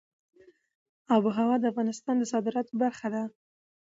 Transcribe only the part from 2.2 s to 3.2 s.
صادراتو برخه